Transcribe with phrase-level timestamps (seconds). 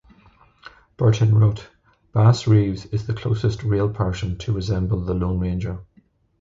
[0.97, 1.69] Burton wrote,
[2.11, 5.85] "Bass Reeves is the closest real person to resemble the Lone Ranger".